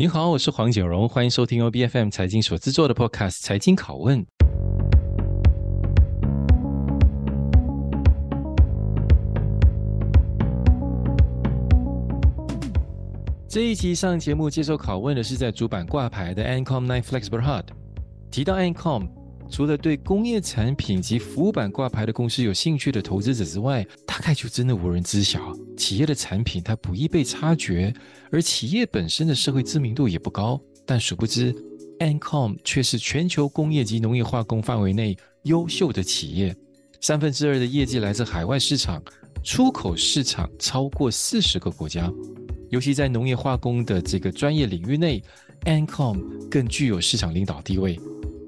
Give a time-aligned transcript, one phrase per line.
[0.00, 4.24] 你好，我是黄景荣，欢迎收听 OBFM 财经所制作的 Podcast《财经拷问》。
[13.46, 17.64] 这一期上节目接受拷问的是在主板挂牌的 Ancom Nine Flex Berhad。
[18.30, 19.06] 提到 Ancom，
[19.50, 25.52] 除了对工业产品及服务板挂牌的公司有兴趣的投资者之外，大概就真的无人知晓。
[25.76, 27.92] 企业的产品它不易被察觉，
[28.30, 30.60] 而企业本身的社会知名度也不高。
[30.86, 31.52] 但殊不知
[31.98, 36.54] ，Ancom 却是全球工业及农业化工范围内优秀的企业。
[37.00, 39.02] 三分之二的业绩来自海外市场，
[39.42, 42.10] 出口市场超过四十个国家。
[42.70, 45.22] 尤其在农业化工的这个专业领域内
[45.64, 47.98] ，Ancom 更具有市场领导地位。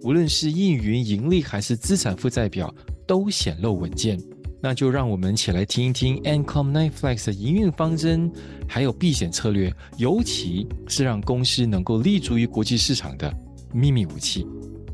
[0.04, 2.74] 无论是运营盈利还是资产负债表，
[3.06, 4.20] 都显露稳健。
[4.60, 8.30] 那就让我们一起来听一听 Ancom Nine Flex 的营运方针，
[8.68, 13.32] 还有避险策略，尤其是让公司能够立足于国际市场的
[13.72, 14.46] 秘密武器。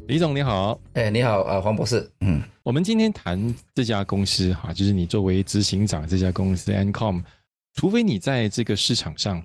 [0.08, 7.22] 李总你好，哎你好啊黄博士，嗯，我们今天谈这家公司哈，就是你作为执行长这家公司 Ancom，
[7.74, 9.42] 除非你在这个市场上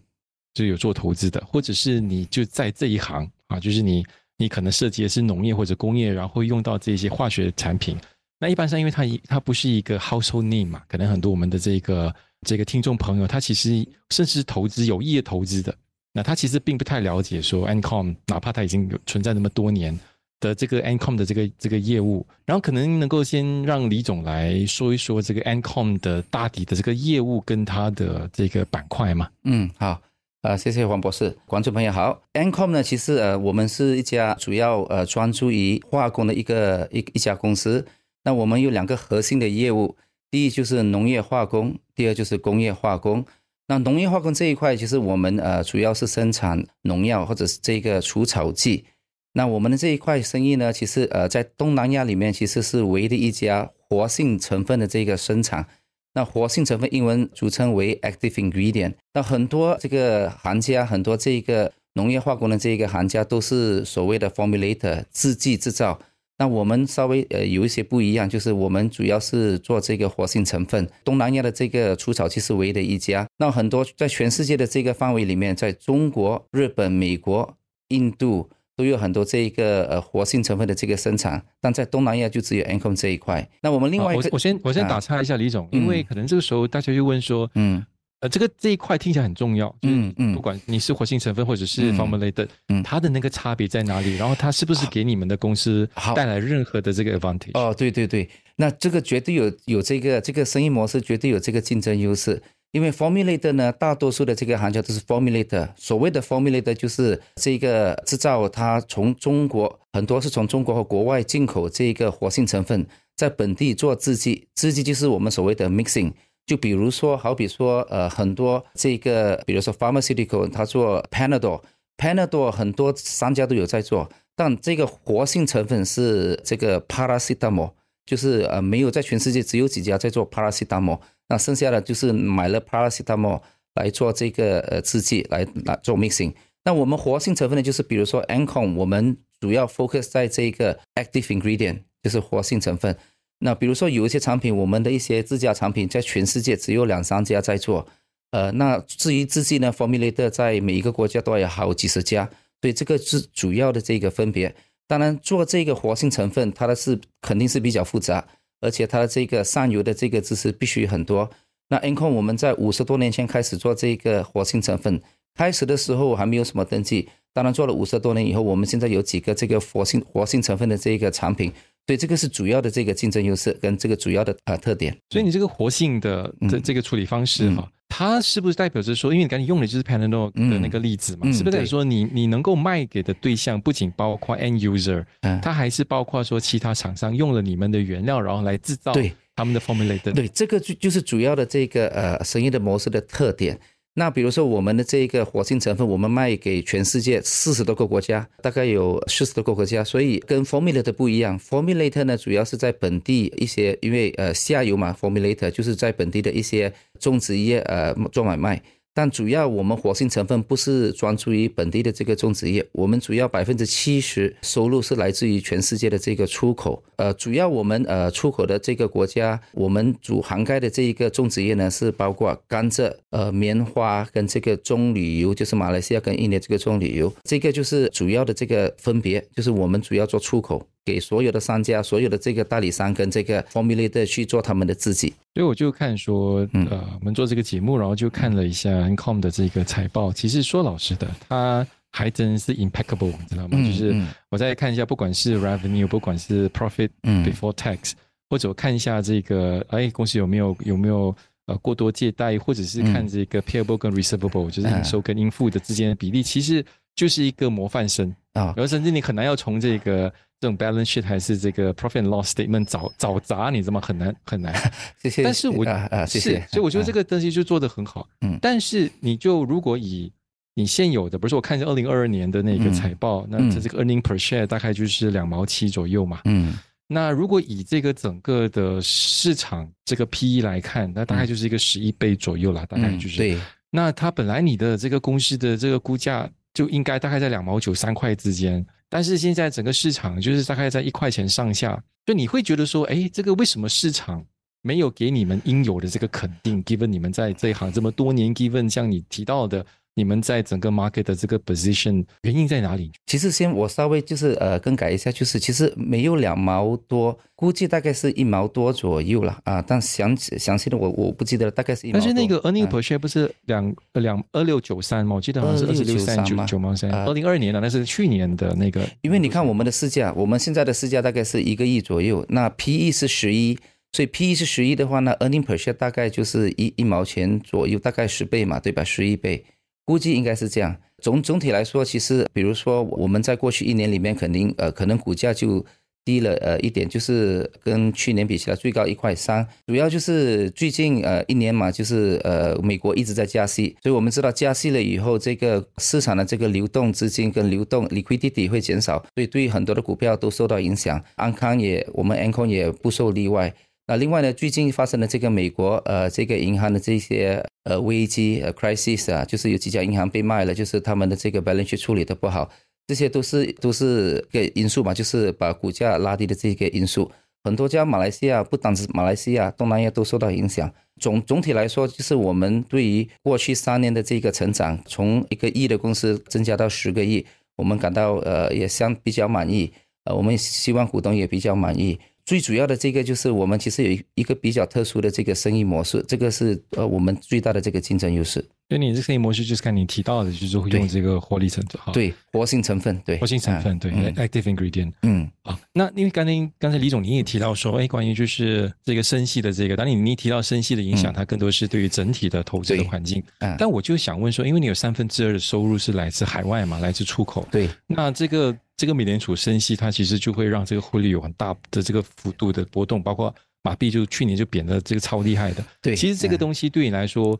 [0.53, 4.05] 就有做投资的，或者是你就在这一行啊，就是你。
[4.37, 7.97] 你可能涉及的是农业或者工业，然后会用到这些化学产品。
[8.39, 12.13] 那一般上，因为它一它不是一个 household name 嘛，可能很多我们的这个
[12.45, 13.69] 这个听众朋友，他其实
[14.09, 15.73] 甚至是投资有意的投资的，
[16.11, 19.97] 那他其实并不太了解说 Ancom，哪怕它已经有存在那么多年
[20.41, 29.29] 的这个 Ancom 的这个这个业务，然后可能能够先让李总来说一说这个 Ancom 的大体的这个业务跟它的这个板块嘛。
[29.43, 30.01] 嗯，好。
[30.43, 32.21] 啊，谢谢黄博士，观众朋友好。
[32.33, 37.85] Ancom 呢，其实呃，我们是一家主要呃专注于化工的一个一一家公司。
[38.25, 39.95] 那我们有两个核心的业务，
[40.29, 43.23] 第一就是农业化工，第二就是工业化工。
[43.69, 48.83] 那农业化工这一块，其实我们呃主要是生产农药或者是这个除草剂。
[49.31, 55.65] 那我们的这一块生意呢，其实呃在东南亚里面，其实是唯一的一家活性成分的这个生产。
[56.13, 58.93] 那活性成分英文俗称为 active ingredient。
[59.13, 65.99] 那很多这个行家，很多这个农业化工的这一个行家都是所谓的 formulator 制剂制造。
[66.37, 70.89] 那我们稍微呃有一些不一样，就是我们主要是做这个活性成分。
[71.03, 73.27] 东南亚的这个除草剂是唯一的一家。
[73.37, 77.57] 那很多在全世界的这个范围里面，在中国、日本、美国、
[77.89, 78.49] 印度。
[78.75, 83.47] 都有很多这一个呃活性成分的这个生产，但在东南亚就只有 Ancom 这一块。
[83.61, 87.85] 那我们另外一个，我我先我先打岔一下李总，啊、因为可能这个时候大家就问说，嗯，
[88.21, 94.15] 呃，这个这一块听起来很重要，嗯嗯，不管你是活性成分或者是 formulated，嗯，它的那个差别在哪里？
[94.15, 97.51] 然后它是不是给你们的公司带来任何的这个 advantage？
[97.53, 102.41] 哦，对对对，那这个绝对有有这个这个生意模式绝对有这个竞争优势。
[102.73, 105.69] 因为 formulator 呢，大多数的这个行家都是 formulator。
[105.77, 112.83] 所谓的 formulator 就是这个制造，它从中国很多是从中国和国外进口这个活性成分，
[113.15, 116.11] 在本地做制剂，制剂就是我们所谓的 mixing。
[116.47, 127.71] 就比如说，好比说，呃，很多这个，比如说 pharmaceutical，它做 Panadol，Panadol 很多商家都有在做，但这个活性成分是这个 paracetamol，
[128.03, 130.99] 就是呃没有在全世界只有几家在做 paracetamol。
[131.29, 133.41] 那剩下的就是买了 paracetamol
[133.75, 136.33] 来做这个呃制剂来来做 mixing。
[136.65, 142.95] 那我们活性成分呢，就是比如说 Ancom，我们主要 focus 在这个 active ingredient，就是活性成分。
[143.39, 147.85] 那比如说有一些产品，我们的一些自家产品在全世界只有两三家在做。
[148.31, 152.29] 呃，那至于制剂呢，formulator 在每一个国家都有好几十家，
[152.61, 154.55] 所以这个是主要的这个分别。
[154.87, 158.25] 当然，做这个活性成分，它的是肯定是比较复杂。
[158.63, 161.29] 而且它的这个上游的这个知识必须很多。
[161.69, 165.01] 那 N 控我们在五十多年前开始做这个活性成分，
[165.35, 167.09] 开始的时候还没有什么登记。
[167.33, 171.51] 当然做了五十多年以后，我们现在有几个这个活性活性成分的这个产品，
[171.87, 174.95] 所以这个是主要的这个竞争优势跟这个主要的啊特点。
[175.09, 177.69] 所以你这个活性的这这个处理方式哈。
[177.95, 188.95] 它是不是代表着说，因为你刚才用的就是 Panadol 的那个例子嘛，嗯嗯、是不是代表说你你能够卖给的对象不仅包括 end user，嗯，它还是包括说其他厂商用了你们的原料，然后来制造
[189.35, 190.11] 他们的 formulator。
[190.11, 193.59] 对，这个就就是主要的这个呃生意的模式的特点。
[193.95, 201.37] 那比如说我们的这一个活性成分，我们卖给全世界四十多个国家，大概有四十多个国家，所以跟 formulator 不一样。
[201.39, 208.61] formulator 呢，主要是在本地一些，因为呃下游嘛，formulator 就是在本地的一些种植业呃做买卖。
[208.93, 216.83] 但主要我们活性成分不是专注于本地的这个种植业，我们主要百分之七十收入是来自于全世界的这个出口。
[216.97, 230.65] 呃，主要我们呃出口的这个国家，我们主涵盖的这一个种植业呢是包括甘蔗、呃棉花跟这个棕榈油，就是马来西亚跟印尼这个棕榈油，这个就是主要的这个分别，就是我们主要做出口。
[230.85, 240.11] 给所有的商家、所有的这个代理商跟这个 formulator 去做他们的自己，所以我就看说，呃，我们做这个节目，然后就看了一下 Ancom 的这个财报。
[240.11, 243.57] 其实说老实的，它还真是 impeccable，你知道吗？
[243.65, 243.95] 就是
[244.29, 247.93] 我再看一下，不管是 revenue，不管是 profit before tax，
[248.29, 251.15] 或者我看一下这个，哎，公司有没有有没有
[251.45, 258.53] 呃过多借贷，或者是看这个 payable 跟 receivable，就是应收跟应付的之间的比例，其实就是一个模范生啊。
[258.55, 260.13] 然后甚至你很难要从这个。
[260.41, 263.79] 这种 balance sheet 还是这个 profit and loss statement 找找砸，你知道吗？
[263.79, 264.53] 很难很难。
[265.01, 265.23] 谢谢。
[265.23, 266.41] 但是我啊啊，谢谢。
[266.41, 268.05] 是，所以我觉得这个东西就做得很好。
[268.19, 268.37] 嗯。
[268.41, 270.11] 但是你就如果以
[270.53, 276.19] 你现有的，比如说我看一下二零二二年的那个财报，嗯、那这这个 earning per share 大概就是两毛七左右嘛。
[276.25, 276.59] 嗯。
[276.87, 283.15] 那如果以这个整个的市场这个 PE 来看，那大概就是一个十一倍左右了，大概就是。
[283.15, 283.39] 对。
[283.69, 288.65] 那它本来你的这个公司的这个估价就应该大概在两毛九三块之间。
[288.89, 294.23] 但是现在整个市场就是大概在一块钱上下，就你会觉得说，哎，这个为什么市场
[294.61, 299.65] 没有给你们应有的这个肯定？Given 你们在这一行这么多年，Given 像你提到的。
[299.95, 302.91] 你们在整个 market 的这个 position 原因在哪里？
[303.05, 309.61] 其实先我稍微就是呃更改一下，就是其实没有两毛多，估计大概是一毛多左右了啊。
[309.61, 312.05] 但详详细的我我不记得了，大概是一毛多。
[312.05, 315.15] 但是那个 earning per share 不是两两二六九三吗？
[315.15, 316.89] 我记得好像是二十六三九九毛三。
[316.91, 318.87] 二零二二年了，那是去年的那个。
[319.01, 323.57] 因为你看我们的市价，我们现在的市价大概是一个亿左右，那 PE 是十一，
[323.91, 328.83] 所以 PE 是十一的话，那 earning per share 大概就是一一毛钱左右，大概十倍嘛，对吧？
[328.83, 329.43] 十一倍。
[329.85, 330.75] 估计应该是这样。
[331.01, 335.65] 总总体来说，其实比如说我们在过去一年里面，肯定呃可能股价就
[336.05, 339.45] 低了呃一点，就是跟去年比起来最高一块三。
[339.67, 351.03] 主要就是最近呃一年嘛，就是呃美国一直在加息，所以我们知道加息了以后，这个市场的这个流动资金跟流动 liquidity 会减少，所以对于很多的股票都受到影响。
[351.15, 353.53] 安康也，我们安康也不受例外。
[353.87, 362.49] 那另外呢，最近发生的这个美国呃这个银行的这些呃危机呃 crisis 啊，就是有几家银行被卖了，就是他们的这个 balance 处理的不好，
[362.87, 367.11] 这些都是都是个因素嘛，就是把股价拉低的这个因素。
[367.43, 370.73] 很多家马来西亚不单是马来西亚，东南亚都受到影响。
[370.99, 377.25] 总总体来说，就是我们对于过去三年的这个成长，从一个亿的公司增加到十个亿，
[377.57, 379.73] 我们感到呃也相比较满意，
[380.05, 381.99] 呃我们希望股东也比较满意。
[382.25, 388.43] 最主要的这个就是我们其实有一一个比较特殊的这个生意模式，这个是呃我们最大的这个竞争优势。
[388.69, 403.21] 所以你这生意模式就是看你提到的，就是会用这个活力成分，对，活性成分，对，活性成分，对，active ingredient，嗯，啊，那因为刚才刚才李总你也提到说，哎，关于就是这个生系的这个，当你你提到生系的影响，它更多是对于整体的投资的环境。
[403.59, 408.57] 但我就想问说，因为你有三分之二的收入是来自海外嘛，来自出口，对，那这个。
[408.83, 415.63] 这个美联储升息，它其实就会让这个汇率有很大的这个幅度的波动，包括马币就去年就贬的这个超厉害的。
[415.81, 417.39] 对，其实这个东西对你来说，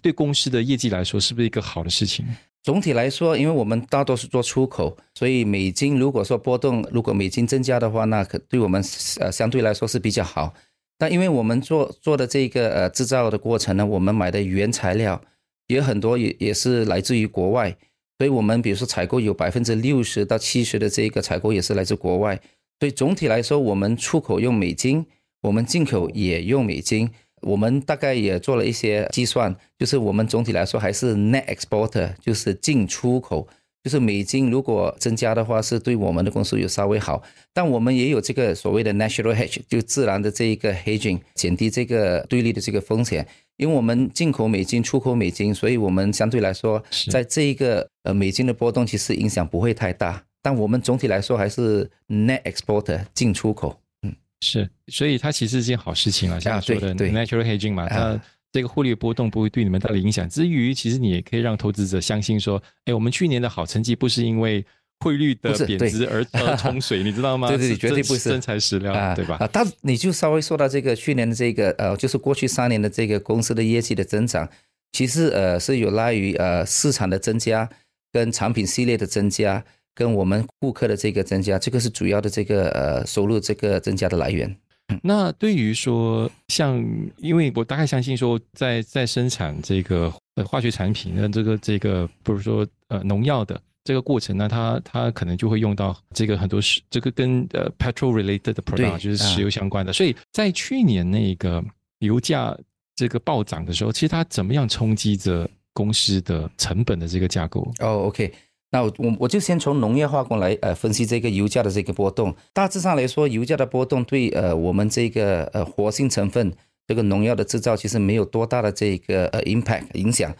[0.00, 2.24] 对公司的业绩来说，是不是一个好的事情？
[2.62, 8.80] 总体来说，因为我们大多是做出口，所以美金如果说波动，如果美金增加的话，那可对我们
[9.18, 10.54] 呃相对来说是比较好。
[10.96, 15.20] 但因为我们做做的这个呃制造的过程呢，我们买的原材料
[15.66, 17.76] 也很多，也也是来自于国外。
[18.18, 22.40] 所以我们比如说采购有百分之六十到七十的这个采购也是来自国外，
[22.78, 25.04] 所以总体来说，我们出口用美金，
[25.42, 27.10] 我们进口也用美金。
[27.42, 33.46] 我们大概也做了一些计算，就是我们总体来说还是 net exporter，就是进出口，
[33.84, 37.22] 就是美金如果增加的话，是对我们的公司有稍微好。
[37.52, 43.26] 但我们也有这个所谓的 natural hedge，就自然的这一个 hedging，减低这个对立的这个风险。
[43.58, 50.24] 因为我们进口美金、出口美金，所以我们相对来说，在这一个呃美金的波动其实影响不会太大。
[50.40, 58.24] 但我们总体来说还是 net exporter 进出口，嗯，是，所以它其实是件好事情啊，像说的、啊、natural hedging 嘛，它、啊、
[58.54, 60.28] 这个汇率波动不会对你们带来影响。
[60.30, 64.64] 之余其实你也可以让投资者相信说，哎，我们去年的好成绩不是因为。
[65.00, 67.48] 汇率的贬值而而 冲水，你知道吗？
[67.48, 69.36] 对对对，绝对不是真材实料，啊、对吧？
[69.38, 74.48] 啊，但你就稍微说到这个去年的这个呃，就是过去三年的这个公司的业绩的增长，
[74.92, 77.68] 其实呃是有赖于呃市场的增加，
[78.12, 79.62] 跟产品系列的增加，
[79.94, 84.56] 跟我们顾客的这个增加，这个是主要的这个呃收入这个增加的来源。
[85.02, 86.76] 那对于说像，
[87.16, 90.12] 因为我大概相信说在，在在生产这个
[90.46, 99.92] 化学产品的这个这个，比如说呃农药的这个过程呢，它它可能就会用到这个很多是，这个跟呃 petrol related 的 product 就是石油相关的。
[99.92, 101.64] 所以在去年那个
[102.00, 102.56] 油价
[102.94, 107.62] 这个暴涨的时候，其实它怎么样冲击着公司的成本的这个架构？
[107.80, 108.32] 哦、oh，OK。
[108.74, 112.34] 那我我就先从农业化工来呃分析这个油价的这个波动。
[112.52, 116.52] 大致上来说，油价的波动对呃我们这个呃活性成分
[116.88, 120.34] 这个农药的制造其实没有多大的这个呃 impact 影响，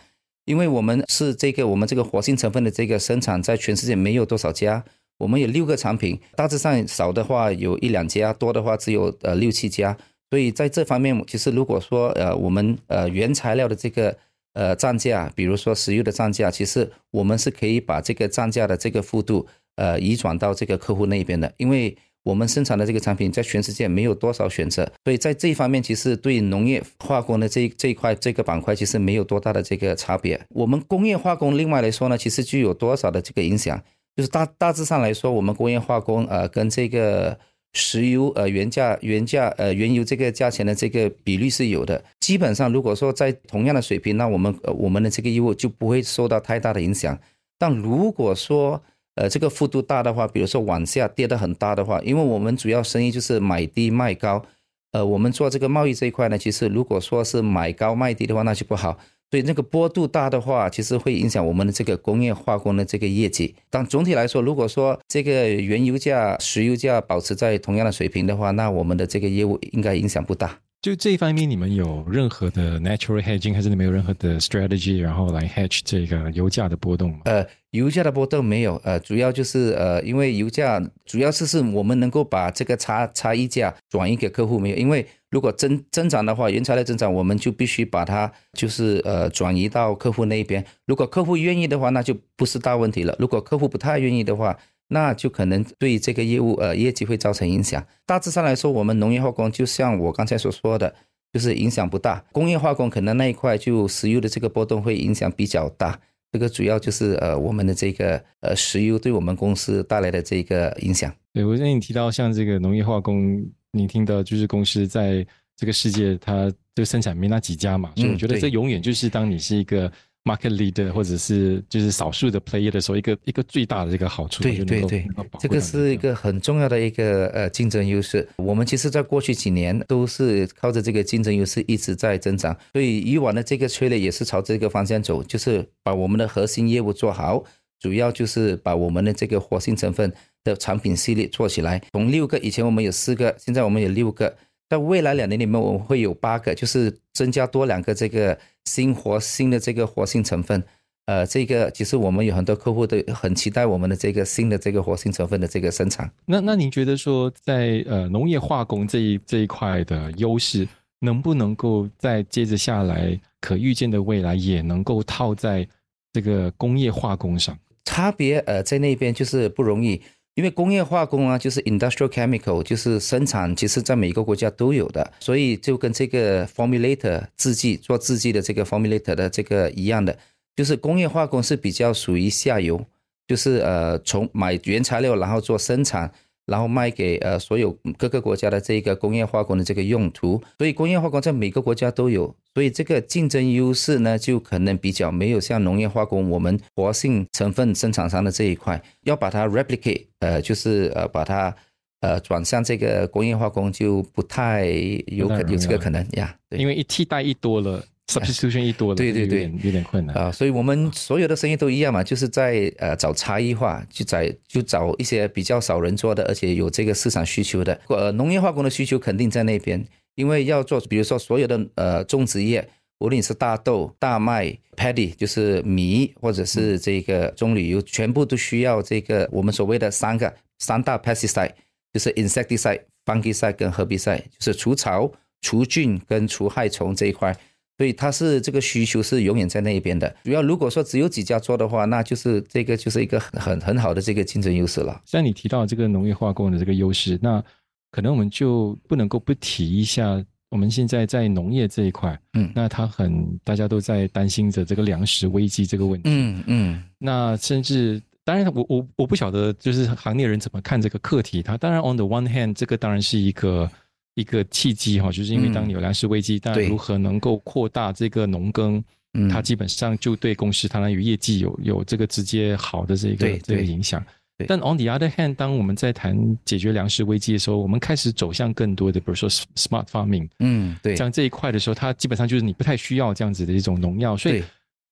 [0.46, 4.84] 因为我们是这个我们这个活性成分的这个生产在全世界没有多少家，
[5.18, 9.96] 我们有六个产品，大致上少的话有一两家，多的话只有呃六七家。
[10.28, 14.16] 所以在这方面，其实如果说呃我们呃原材料的这个
[14.54, 19.46] 呃，涨价，比如说石油的涨价，其实我们是可以把这个涨价的这个幅度，
[19.76, 30.40] 呃，移转到这个客户那边的，因为我们生产的这个产品在全世界没有多少选择，所以在这一方面，其实对农业化工的这这一块这个板块，其实没有多大的这个差别。
[30.50, 33.82] 我们工业化工另外来说呢，其实具有多少的这个影响，
[34.16, 37.38] 就是大大致上来说，我们工业化工呃跟这个。
[37.74, 47.18] 石油呃原价原价呃原油这个价钱的这个比率是有的，基本上如果说在同样的水平，那我们呃我们的这个业务就不会受到太大的影响。
[47.58, 48.80] 但如果说
[49.16, 54.44] 呃这个幅度大的话，比如说往下跌得很大的话，因为我们主要生意就是买低卖高，
[54.92, 58.98] 呃我们做这个贸易这一块呢，其实如果说是买高卖低的话，那就不好。
[59.34, 63.52] 所以那个波度大的话，其实会影响我们的这个工业化工的这个业绩。
[63.68, 70.60] 但总体来说，如果说这个原油价、石油价保持在同样的水平的话，那我们的这个业务应该影响不大。
[70.84, 77.20] 就这一方面，你们有任何的 natural hedging，还是你没有任何的 strategy，然后来 hedge 这个油价的波动吗？
[77.24, 90.62] 呃，油价的波动没有，呃，主要就是呃，因为油价主要是是我们能够把这个差差异价转移给客户没有，因为如果增增长的话，原材料增长，我们就必须把它就是呃转移到客户那边。
[90.84, 93.16] 如果客户愿意的话，那就不是大问题了。
[93.18, 94.54] 如果客户不太愿意的话，
[94.88, 97.84] 那就可能对这个业务呃业绩会造成影响。
[98.04, 100.94] 大致上来说，我们农业化工就像我刚才所说的，
[101.32, 102.24] 就是影响不大。
[102.32, 105.98] 工业化工可能那一块就石油的这个波动会影响比较大。
[106.30, 111.12] 这个主要就是呃我们的这个呃石油对我们公司带来的这个影响。
[111.32, 115.26] 对，我跟你提到像这个农业化工，你听到就是公司在
[115.56, 119.90] 这个世界它这个生产没那几家嘛，所以我觉得这永远就是当你是一个。
[120.24, 125.06] Market leader 或者是就是少数的 player 的时候，一个一个最大的这个好处，对对对，
[125.38, 128.26] 这个是一个很重要的一个呃竞争优势。
[128.36, 137.44] 我们其实在过去几年都是靠着这个竞争优势一直在增长，所以以往的这个策略也是朝这个方向走，就是把我们的核心业务做好，
[137.78, 140.10] 主要就是把我们的这个活性成分
[140.42, 141.82] 的产品系列做起来。
[141.92, 144.34] 从六个以前我们有四个，现在我们有六个。
[144.74, 150.60] 在未来两年里面，我们会有八个，就是增加多两个这个新活新的这个活性成分。
[151.06, 156.10] 呃，这个其实我们有很多客户都很期待我们的这个新的这个活性成分的这个生产。
[156.26, 160.66] 那那您觉得说在，呃农业化工这一这一块的优势，
[160.98, 165.64] 能不能够在接着下来，可预见的未来也能够套在
[166.12, 167.56] 这个工业化工上？
[167.84, 170.02] 差别呃在那边就是不容易。
[170.34, 180.18] 因为工业化工啊，就是 industrial chemical，就是生产，其实在每一个国家都有的，所以就跟这个 formulator 制剂做制剂的这个 formulator 的这个一样的，
[180.56, 182.84] 就是工业化工是比较属于下游，
[183.28, 186.10] 就是呃从买原材料然后做生产。
[186.46, 201.54] 然后卖给呃所有各个国家的这个工业化工的这个用途，所以工业化工在每个国家都有，所以这个竞争优势呢就可能比较没有像农业化工我们活性成分生产商的这一块，要把它 replicate，呃就是呃把它
[202.00, 204.66] 呃转向这个工业化工就不太
[205.06, 207.82] 有可有这个可能呀，对，因为一替代一多了。
[208.06, 217.80] Substitution 一多了，对对对，有点困难啊，所以我们所有的生意都一样嘛，就是在呃找差异化，就在就找一些比较少人做的，而且有这个市场需求的。
[217.88, 219.82] 呃，农业化工的需求肯定在那边，
[220.16, 222.68] 因为要做，比如说所有的呃种植业，
[222.99, 231.52] 无论是大豆、大麦、paddy，就是米或者是这个棕榈油，全部都需要这个我们所谓的三个三大 pesticide，
[231.94, 237.34] 就是 insecticide、fungicide 跟 herbicide，就是除草、除菌跟除害虫这一块。
[237.76, 240.14] 所以它是这个需求是永远在那一边的。
[240.22, 245.00] 主要如果说只有几家做的话，那就是这个就是一个很很好的这个竞争优势了。
[245.04, 247.42] 像你提到这个农业化工的这个优势，那
[247.90, 256.84] 可能我们就不能够不提一下，我们现在在农业这一块，嗯，那它很大家都在担心着这个粮食危机这个问题，嗯嗯。
[256.98, 261.42] 那甚至当然我我我不晓得就是行业人怎么看这个课题。
[261.42, 263.68] 它当然 on the one hand，这个当然是一个。
[264.14, 268.83] 一个契机哈，就是因为当你有粮食危机，但、嗯、如何能够扩大这个农耕，
[269.14, 274.04] 嗯，它基本上就对公司它当然有业绩有有这个直接好的这个这个影响。
[274.49, 284.16] 但 on the other hand，当我们在谈解决粮食危机的时候，我们开始走向更多的，比如说 smart farming，嗯，对，像这一块的时候，它基本上就是你不太需要这样子的一种农药。
[284.16, 284.42] 所以，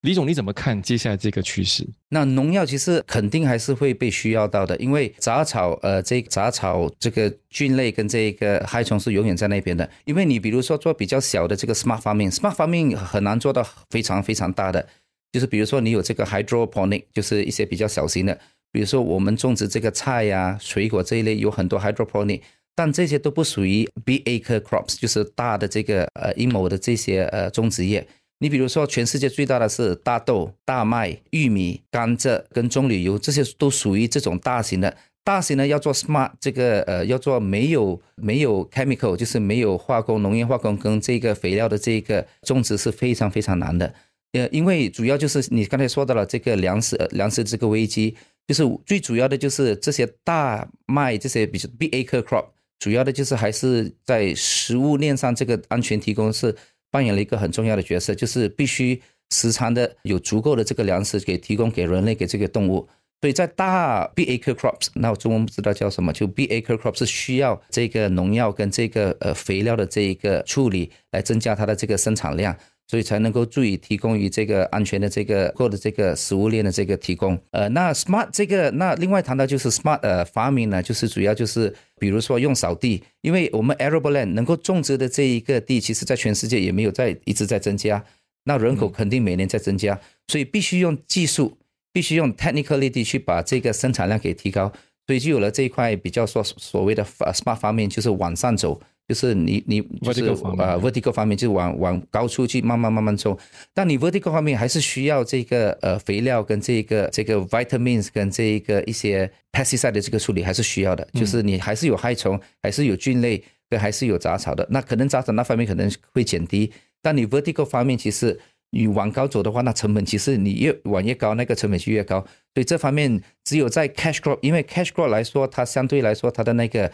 [0.02, 1.88] 李总你怎么看接下来这个趋势？
[2.09, 9.88] 那农药其实肯定还是会被需要到的，因为杂草，呃，这杂草这个菌类跟这个害虫是永远在那边的。
[10.04, 14.85] 因为你比如说做比较小的这个 smart farming，smart farming 很难做到非常非常大的，
[15.30, 18.37] 就是比如说你有这个 hydroponic，就是一些比较小型的。
[18.73, 22.40] 比如说，我们种植这个菜呀、水果这一类，有很多 hydroponic，
[22.75, 28.04] 但这些都不属于 BAC 格 crops，就是大的这个呃一亩的这些呃种植业。
[28.42, 34.96] 你比如说，全世界最大的是大豆、大麦、玉米、甘蔗跟棕榈油，这些都属于这种大型的。
[35.22, 43.94] 大型的要做 smart 这个呃要做没有没有 chemical，就是没有化工、农业化工跟这个肥料的这个种植是非常非常难的。
[44.32, 48.16] 呃，因为主要就是你刚才说到了这个粮食粮食这个危机。
[48.49, 52.46] 就是最主要的就是这些大麦这些比如 big acre crop，
[52.80, 56.52] 主要的就是还是在食物链上这个安全提供是
[56.92, 62.88] 扮演了一个很重要的角色，就是必须时常的有足够的这个粮食给提供给人类给这个动物。
[63.22, 72.56] 所以在大 Baker crops，那我中文不知道叫什么，就 Baker crops 是需要这个农药跟这个呃肥料的这一个处理来增加它的这个生产量。
[72.86, 77.38] 所以才能够注意提供于这个安全的这个或者这个食物链的这个提供。
[77.50, 88.04] 呃，那 smart 这个，那另外谈到就是 smart 呃 farming 呢，就是主要就是比如说用扫地，因为我们 arable land 能够种植的这一个地，其实在全世界也没有在一直在增加，
[88.44, 89.98] 那人口肯定每年在增加，
[90.28, 91.56] 所以必须用技术，
[91.92, 94.72] 必须用 technicality 去把这个生产量给提高，
[95.12, 98.81] 所以就有了这一块比较说所谓的 smart farming，就是往上走。
[99.07, 103.37] 就是你你就是呃 vertical 方面就是往往高处去慢慢慢慢种，
[103.75, 118.40] 但你 vertical 方面还是需要这个呃肥料跟这个这个 vitamins 跟这一个一些 pesticide 的这个处理还是需要的，就是你还是有害虫，还是有菌类，跟还是有杂草的，那可能杂草那方面可能会减低，但你 vertical 方面其实
[118.73, 122.21] 你往高走的话，那成本其实你越往越高，那个成本就越高，
[122.52, 126.91] 所以这方面只有在 cash crop，因为 cash crop 来说，它相对来说它的那个。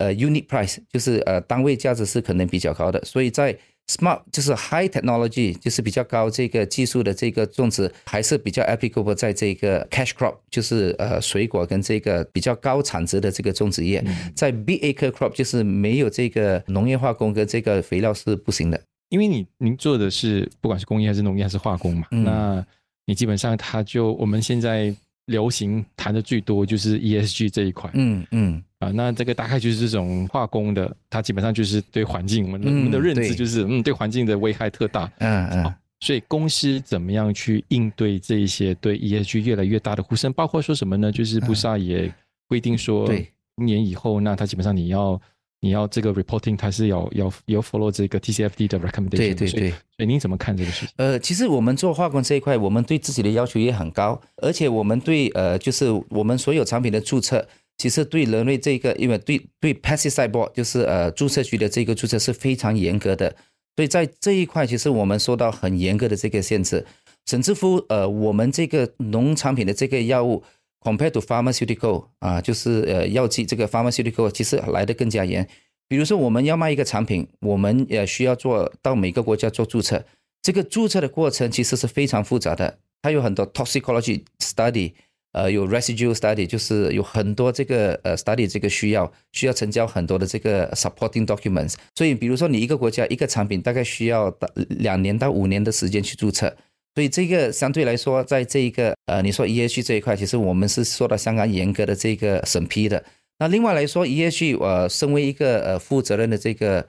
[0.00, 3.54] 呃，unit price 就是呃单位价值是可能比较高的，所以在
[3.86, 14.02] smart 就是 high technology 就是比较高这个技术的这个种植还是比较 applicable 在这个 cash crop 就是呃水果跟这个比较高产值的这个种植业，
[14.34, 22.66] 在 big acre crop 就是没有这个农业化工跟这个肥料是不行的，因为你您做的是不管是工业还是农业还是化工嘛，嗯、那
[23.04, 24.94] 你基本上它就我们现在
[25.26, 28.62] 流行谈的最多就是 ESG 这一块，嗯嗯。
[28.80, 35.78] 啊，那这个大概就是这种化工的，它基本上就是对环境，我们我们的认知就是，嗯，对环境的危害特大，嗯嗯、啊。
[36.00, 40.32] 所以公司怎么样去应对这一些对 ESG 越来越大的呼声？
[40.32, 41.12] 包括说什么呢？
[41.12, 42.10] 就是布萨也
[42.48, 45.20] 规定说，对，一年以后，那它基本上你要
[45.60, 49.16] 你要这个 reporting，它是要要要 follow 这个 TCFD 的 recommendation。
[49.16, 49.70] 对对对。
[49.70, 50.94] 所以您怎么看这个事情？
[50.96, 57.46] 呃，其实我们做化工这一块，我们对自己的要求也很高，而且我们对呃，就是我们所有产品的注册。
[57.76, 63.34] 其实对人类这个，因为对对 pesticide board 就是呃注册局的这个注册是非常严格的，
[63.74, 66.84] 所以在这一块其实我们受到很严格的这个限制，
[67.24, 70.42] 甚至乎呃我们这个农产品的这个药物
[70.80, 75.46] compared to pharmaceutical 啊，就是呃药剂这个 pharmaceutical 其实来得更加严。
[75.88, 80.04] 比如说我们要卖一个产品，我们也需要做到每个国家做注册，
[80.42, 84.92] 这个注册的过程其实是非常复杂的，它有很多 toxicology study。
[85.32, 91.74] 呃，有 residual study，就是有很多这个呃 study 这个需要需要成交很多的这个 supporting documents。
[91.94, 94.36] 所以，比如说你一个国家一个产品大概需要
[94.70, 96.52] 两年到五年的时间去注册。
[96.94, 103.04] 所以这个相对来说，在这一个呃你说 ESG 这一块，其实我们是受到相当严格的这个审批的。
[103.38, 106.86] 那另外来说，ESG 呃，身为一个呃负责任的这个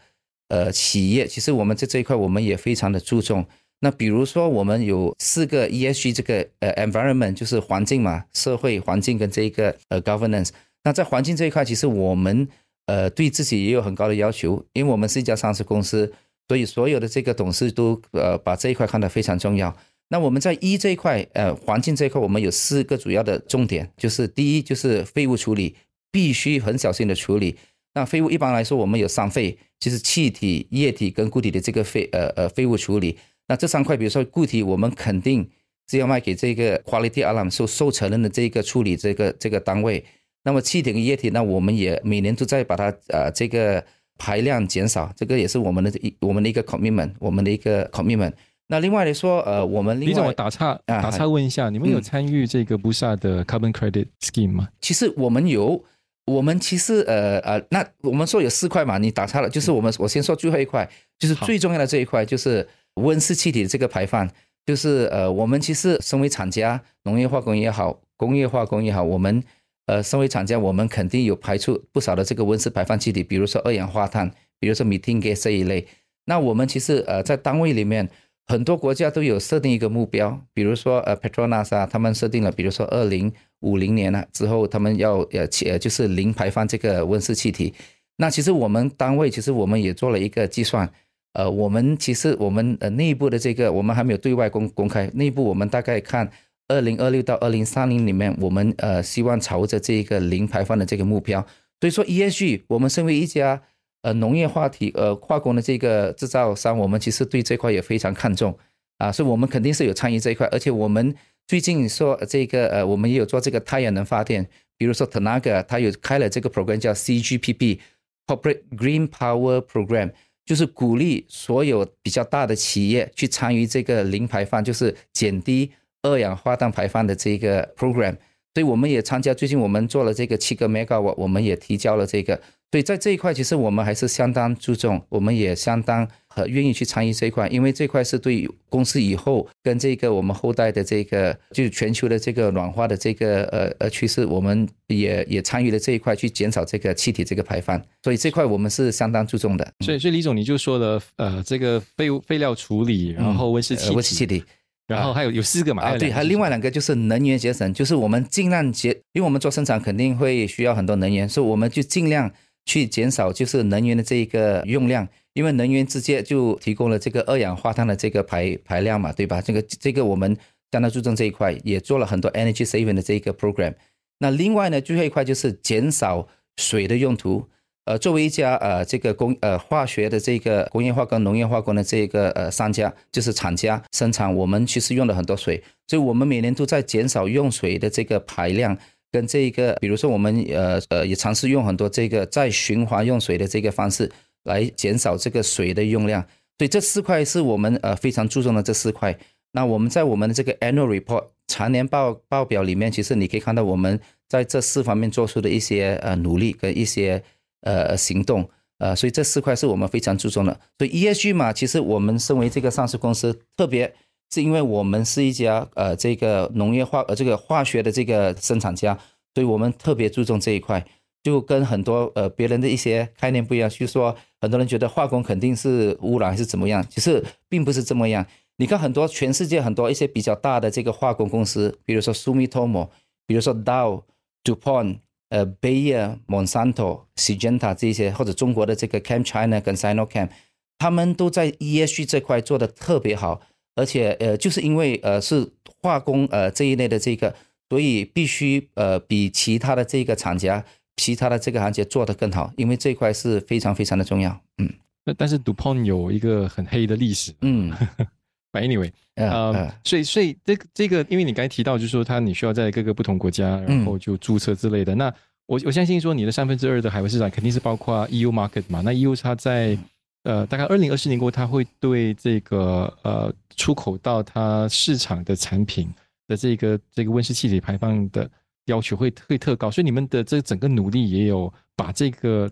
[0.50, 3.46] 呃企业，其实我们在这一块我们也非常的注重。
[3.80, 10.50] 那比如说，我们有四个 ESG 这个呃 environment 就是环境嘛，社会环境跟这一个呃 governance。
[10.84, 12.48] 那在环境这一块，其实我们
[12.88, 16.12] 呃对自己也有很高的要求，因为我们是一家上市公司，
[16.48, 19.76] 所以所有的这个董事都呃把这一块看得非常重要。
[20.12, 25.74] 那我们在 E 这一块呃环境这一块，我们有四个主要的重点，就是第一就是废物处理
[26.12, 27.56] 必须很小心的处理。
[27.94, 33.18] 那废物一般来说，我们有三废，就是气体、液体跟固体的这个废呃呃废物处理。
[33.48, 35.50] 那这三块，比如说固体，我们肯定
[35.90, 40.04] 是要卖给这个 Quality Alarm 受受承认的这个处理这个这个单位。
[40.44, 43.82] 那么气体跟液体，那我们也每年都在把它呃这个
[44.18, 48.34] 排量减少，这个也是我们的一我们的一个 commitment，我们的一个 commitment。
[48.72, 54.70] 那另外来说，呃，我们另外李总，我打岔打岔问一下，啊、你们有参与这个布萨的 carbon credit scheme 吗？
[54.80, 55.84] 其实我们有，
[56.26, 64.26] 我们其实呃呃，那我们说有四块嘛，你打岔了，就是我们我先说最后一块，就是最重要的这一块，就是温室气体的这个排放，
[64.66, 69.44] 就是呃，我们其实身为厂家，农业化工也好，工业化工也好，我们
[69.88, 74.32] 呃，身为厂家，我们肯定有排出不少的这个温室排放气体，比如说二氧化碳，
[74.62, 75.86] 比如说 methane gas 这一类。
[76.24, 78.10] 那我们其实呃，在单位里面。
[78.48, 87.74] 很多国家都有设定一个目标，比如说呃，Petronas 啊，他们设定了，比如说二零五零年了之后，他们要呃，呃，就是零排放这个温室气体。
[88.18, 90.92] 那其实我们单位其实我们也做了一个计算，
[91.34, 96.30] 呃，我们其实我们呃内部的这个我们还没有对外公公开，内部我们大概看
[96.68, 101.46] 二零二六到二零三零里面，我们呃希望朝着这个零排放的这个目标。
[101.80, 103.62] 所以说 ESG，我们身为一家。
[104.04, 108.58] 呃，农业话题呃化工的这个制造商，我们其实对这块也非常看重
[108.98, 111.16] 啊，所以我们肯定是有参与这一块，而且我们
[111.48, 120.12] 最近说这个呃，我们也有做这个太阳能发电，比如说 Tenaga，它有开了这个 program 叫 CGPP，Corporate Green Power Program，
[120.46, 128.16] 就是鼓励所有比较大的企业去参与这个零排放，就是减低二氧化碳排放的这个 program，
[128.56, 132.42] 所以我们也参加，最近我们做了这个七个 megawatt，我们也提交了这个。
[132.72, 149.74] 所以在这一块，其实我们还是相当注重，我们也相当和愿意去参与这一块，因为这块是对公司以后跟这个我们后代的这个，就是全球的这个暖化的这个呃呃趋势，我们也也参与了这一块去减少这个气体这个排放，所以这块我们是相当注重的。
[149.86, 154.42] 所以，所以李总你就说了，呃，这个废物废料处理，然后温室气体，温室气体，
[154.88, 155.84] 然后还有有四个嘛？
[155.84, 162.32] 啊，对，还有另外两个就是能源节省，就是我们尽量节，因为我们做生产肯定会需要很多能源，所以我们就尽量。
[162.66, 169.42] 去减少就是能源的这一个用量，因为能源直接就提供了这个二氧化碳的这个排排量嘛，对吧？
[169.42, 170.38] 这个这个我们
[170.72, 173.74] 相当注重这一块，也做了很多 energy saving 的这一个 program。
[174.20, 177.50] 那另外呢，最后一块就是减少水的用途。
[177.86, 188.78] 呃，作为一家呃这个工呃化学的这个工业化跟农业化工的这个呃商家，就是厂家生产，我们其实用了很多水，所以我们每年都在减少用水的这个排量。
[189.12, 194.10] 跟这一个，比如说我们呃呃也尝试用很多这个再循环用水的这个方式
[194.44, 196.22] 来减少这个水的用量，
[196.58, 199.18] 所以这四块是我们呃非常注重的这四块。
[199.52, 207.22] 那我们在我们的这个 annual report 常年报报表里面，其实你可以看到我们在这四方面做出的一些呃努力跟一些
[207.62, 210.58] 呃行动，呃，所以这四块是我们非常注重的。
[210.78, 213.94] 所以 ESG 嘛，其实我们身为这个上市公司，特别。
[214.34, 218.98] 是因为我们是一家呃这个农业化呃这个化学的这个生产家，
[219.36, 220.86] 所以我们特别注重这一块，
[221.22, 223.70] 就跟很多呃别人的一些概念不一样。
[223.70, 228.26] 就是说，很多人觉得化工肯定是污染还是怎么样，其实并不是这么样。
[228.58, 232.90] 你看很多全世界很多一些比较大的这个化工公司，比如说 Sumitomo，
[233.26, 234.04] 比如说 Dow、
[234.44, 240.30] DuPont、呃 Bayer、Monsanto、Syngenta 这些，或者中国的这个 Chem China 跟 Sinochem，
[240.78, 243.42] 他们都在 ESG 这块做得特别好。
[243.76, 245.48] 而且呃，就是因为呃是
[245.82, 247.34] 化工呃这一类的这个，
[247.70, 250.64] 所以必须呃比其他的这个厂家、
[250.98, 254.40] 其他的这个行业做得更好，因为这块是非常非常的重要。
[254.58, 254.70] 嗯，
[255.06, 257.34] 那但是 DuPont 有一个很黑的历史。
[257.42, 257.72] 嗯，
[258.52, 264.94] But anyway，呃，呃所以所以这个这个，因为你刚才提到，就是说它你需要在各个不同国家，然后就注册之类的。
[264.94, 265.14] 嗯、那
[265.48, 268.82] 我我相信说你的三分之二的海外市场肯定是包括 EU market 嘛？
[268.84, 269.78] 那 EU 它在。
[270.24, 275.90] 呃，大概二零二四年过后，它会对这个呃出口到它市场的产品
[276.28, 278.30] 的这个这个温室气体排放的
[278.68, 282.48] 要求会会特高，所以你们的这整个努力也有把这个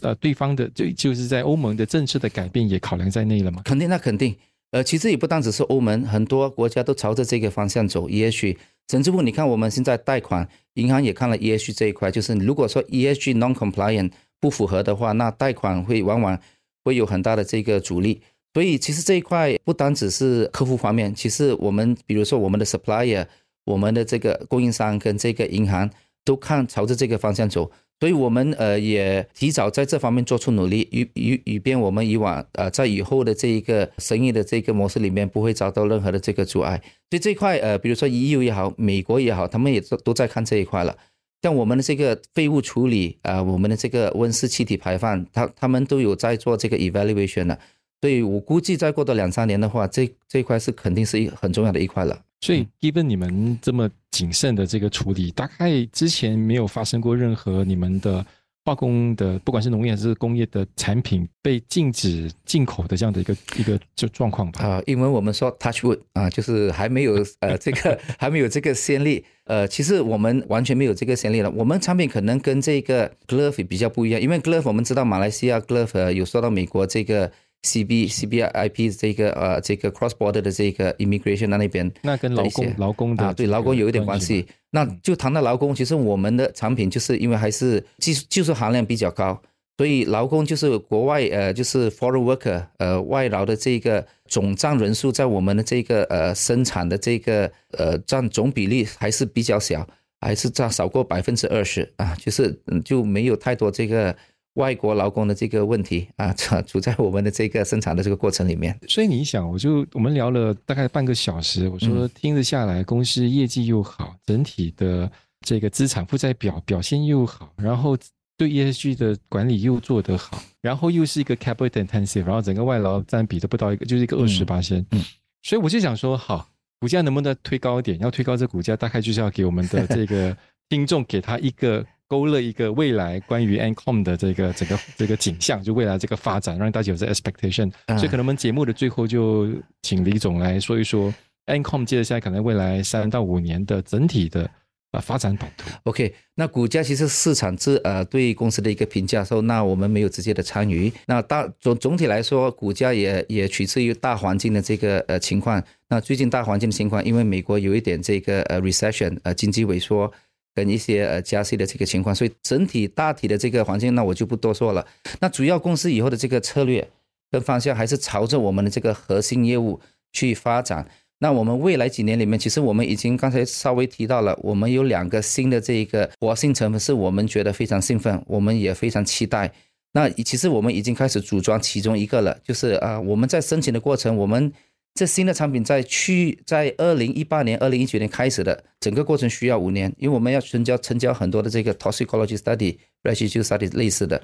[0.00, 3.62] 呃对方的就就是在欧盟的政策的改变也考量在内了吗？
[3.64, 4.36] 肯定，那肯定。
[4.72, 8.08] 呃，其实也不单只是欧盟，很多国家都朝着这个方向走。
[8.08, 8.56] ESG，
[8.88, 16.36] 甚至乎你看我们现在贷款，银行也看了 ESG 这一块，就是如果说 ESG non-compliant 不符合的话，那贷款会往往。
[16.84, 18.20] 会有很大的这个阻力，
[18.54, 23.26] 所以其实这一块不单只是客户方面，其实我们比如说我们的 supplier，
[23.64, 25.88] 我们的这个供应商跟这个银行
[26.24, 36.82] 都看朝着这个方向走，所以我们呃也提早在这方面做出努力，以以以便我们以往呃在以后的这一个生意的这个模式里面不会遭到任何的这个阻碍。
[37.10, 40.96] 所以这一块呃比如说 EU 也好，美国也好，他们也都都在看这一块了。
[41.42, 47.58] 像我们的这个废物处理啊、呃，我们的这个温室气体排放，他他们都有在做这个 evaluation 的，
[48.00, 52.18] 所以我估计再过多两三年的话，这这一块是肯定是一很重要的一块了。
[52.40, 58.24] 所以，given 你们这么谨慎的这个处理，大概之前没有发生过任何你们的
[58.64, 64.64] 化工的，不管是农业还是工业的产品被禁止进口的这样的一个一个就状况吧？
[64.64, 69.24] 啊，因为我们说 touch wood 啊，就是还没有呃这个 还没有这个先例。
[69.44, 71.50] 呃，其实我们完全没有这个先例了。
[71.50, 77.30] 我们产品可能跟这个 glove 比较不一样，因为 glove 我们知道马来西亚 glove 有受到美国这个。
[77.62, 84.44] C B C B I P 这个呃这个 cross border 的这个 immigration 那那边，那跟劳工劳工的啊对劳工有一点关系。
[84.70, 89.40] 那就谈到劳工，其实我们的产品就是因为还是技术技术含量比较高，
[89.76, 97.48] 所以劳工就是国外呃就是 foreign worker 呃外劳的这个总占人数在我们的这个呃生产的这个
[97.78, 99.86] 呃占总比例还是比较小，
[100.20, 104.12] 还是占少过百分之二十啊，就是就没有太多这个。
[104.54, 106.32] 外国劳工的这个问题 啊，
[106.66, 108.78] 处在我们的这个生产的这个过程里面。
[108.86, 115.10] 所以你想，我就我们聊了大概半个小时，我说听着下来，公司业绩又好，整体的
[115.40, 117.96] 这个资产负债表表现又好，然后
[118.36, 124.84] 对 ESG 的管理又做得好，然后又是一个 capital intensive，然后整个外劳占比都不到一个，就是一个二十八仙。
[124.90, 125.02] 嗯，
[125.42, 126.46] 所以我就想说，好，
[126.78, 127.98] 股价能不能推高一点？
[128.00, 130.36] 要推高这股价，大概就是要给我们的这个
[130.68, 131.82] 听众给他一个。
[132.12, 137.72] 勾勒一个未来关于 Ancom 的这个整个这个景象，就未来这个发展，让大家有这 expectation。
[137.96, 139.48] 所以可能我们节目的最后就
[139.80, 141.10] 请李总来说一说
[141.46, 144.42] Ancom 接着下来可能未来三到五年的整体的
[144.90, 145.70] 啊发展版图。
[145.84, 150.92] OK，那股价其实市场是呃对公司的一个评价，说那我们没有直接的参与。
[151.06, 155.64] 那大总总体来说，股价也也取自于大环境的这个呃情况。
[155.88, 160.12] 那最近大环境的情况，因为美国有一点这个呃 recession 呃经济萎缩。
[160.54, 164.86] 跟一些呃加息的这个情况，所以整体大体的这个环境，那我就不多说了。
[165.20, 166.86] 那主要公司以后的这个策略
[167.30, 169.80] 跟方向，还是朝着我们的这个核心业务
[170.12, 170.86] 去发展。
[171.18, 179.52] 那我们未来几年里面，其实我们已经刚才稍微提到了，我们有两个新的这一个活性成分，是我们觉得非常兴奋，我们也非常期待。
[179.92, 184.52] 那其实我们已经开始组装其中一个了，就是啊，我们在申请的过程，我们。
[184.94, 194.20] 这新的产品在去在二零一八年、二零一九年开始的整个过程需要五年，因为我们要成交成交很多的这个 toxicology study、residue study 类似的，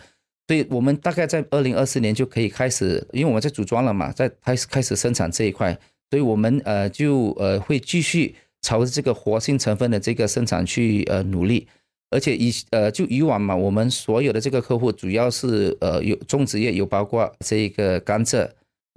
[0.46, 5.72] 所以我们大概在二零二四年就可以开始，因为我们在组装了嘛，在开始开始生产这一块，
[6.11, 11.66] 所以我们呃就呃会继续朝着这个活性成分的这个生产去呃努力，
[12.11, 18.46] 而且以呃就以往嘛，我们所有的这个客户主要是呃有种植业，有包括这个甘蔗。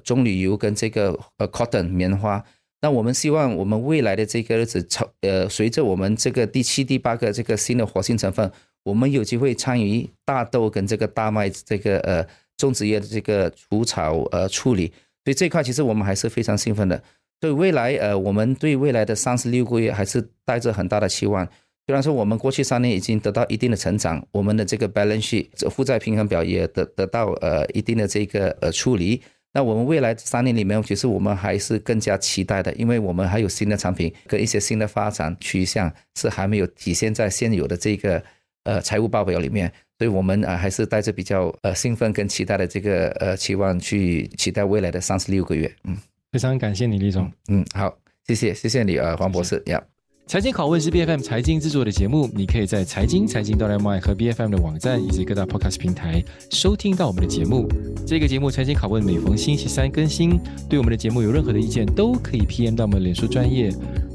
[0.03, 2.43] 棕榈油跟这个呃 cotton 棉花，
[2.81, 8.51] 那我们希望我们未来的这个日子，超呃随着我们这个第七、第八个这个新的活性成分，
[8.83, 12.25] 我们有机会参与大豆跟这个大麦这个呃
[12.57, 14.87] 种植业的这个除草呃处理，
[15.23, 17.01] 所以这块其实我们还是非常兴奋的。
[17.39, 21.47] 所以未来呃我们对未来的三十六个月还是带着很大的期望。
[21.87, 29.21] 虽然说我们过去三年已经得到一定的成长，我们的这个 balance 负债平衡表也得得到呃一定的这个呃处理。
[29.53, 38.23] 那我们未来三年里面，其实我们还是更加期待的，因为我们还有新的产品跟一些新的发展趋向是还没有体现在现有的这个
[38.63, 45.69] 呃财务报表里面，所以我们啊还是带着比较呃兴奋跟期待的这个呃期望去期待未来的三十六个月。
[45.83, 45.97] 嗯，
[46.31, 47.29] 非常感谢你，李总。
[47.49, 47.93] 嗯，好，
[48.25, 49.61] 谢谢，谢谢你啊，黄博士。
[49.65, 49.90] 呀。
[50.27, 57.67] 财经拷问是 B F M 财经制作的节目，你可以在财经财经 .my 和 B F M 的网站以及各大 Podcast 平台收听到我们的节目。
[58.07, 60.39] 这个节目财经拷问每逢星期三更新。
[60.69, 63.73] 对我们的节目有任何的意见，都可以 P M 到我们脸书专业。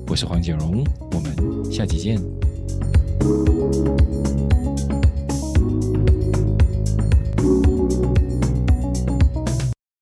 [0.08, 2.18] 我是黄景荣，我们下期见。